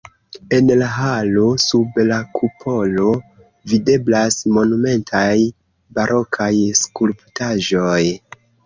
[0.59, 3.07] En la halo sub la kupolo
[3.75, 5.31] videblas monumentaj
[6.01, 6.53] barokaj
[6.85, 8.05] skulptaĵoj.